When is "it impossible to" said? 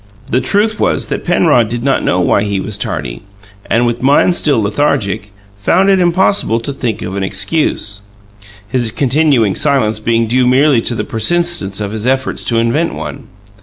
5.91-6.73